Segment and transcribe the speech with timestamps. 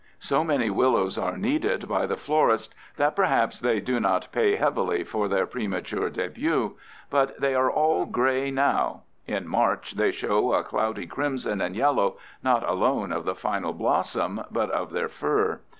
[0.17, 5.03] So many willows are needed by the florists that perhaps they do not pay heavily
[5.03, 6.75] for their premature debut.
[7.11, 9.03] But they are all gray now.
[9.27, 14.41] In March they show a cloudy crimson and yellow not alone of the final blossom,
[14.49, 15.59] but of their fur.